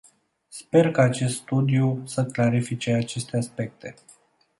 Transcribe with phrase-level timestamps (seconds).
[0.49, 3.93] Sper ca acest studiu să clarifice aceste aspecte.